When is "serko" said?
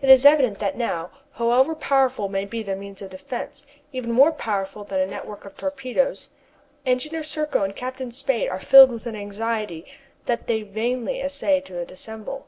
7.24-7.64